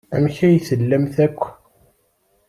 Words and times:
Amek 0.15 0.37
ay 0.47 0.57
tellamt 0.67 1.15
akk? 1.25 1.41